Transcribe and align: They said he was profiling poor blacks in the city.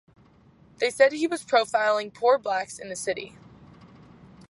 They 0.79 0.89
said 0.89 1.13
he 1.13 1.27
was 1.27 1.45
profiling 1.45 2.11
poor 2.11 2.39
blacks 2.39 2.79
in 2.79 2.89
the 2.89 2.95
city. 2.95 3.37